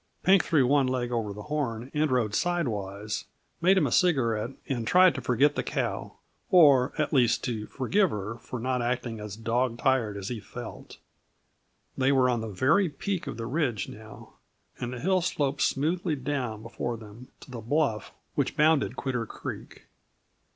[0.23, 3.25] Pink threw one leg over the horn and rode sidewise,
[3.61, 6.15] made him a cigarette, and tried to forget the cow
[6.49, 10.97] or, at least, to forgive her for not acting as dog tired as he felt.
[11.95, 14.33] They were on the very peak of the ridge now,
[14.79, 19.85] and the hill sloped smoothly down before them to the bluff which bounded Quitter Creek.